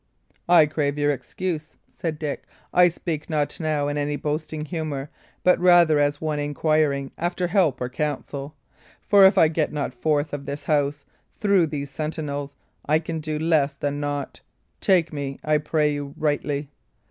[0.49, 2.45] "I crave your excuse," said Dick.
[2.73, 5.11] "I speak not now in any boasting humour,
[5.43, 8.55] but rather as one inquiring after help or counsel;
[9.03, 11.03] for if I get not forth of this house
[11.35, 14.39] and through these sentinels, I can do less than naught.
[14.79, 16.71] Take me, I pray you, rightly."